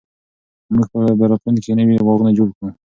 [0.75, 2.69] موږ به په راتلونکي کې نوي باغونه جوړ کړو.